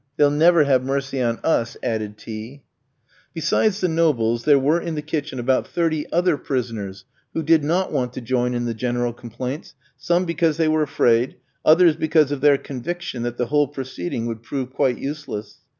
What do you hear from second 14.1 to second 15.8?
would prove quite useless.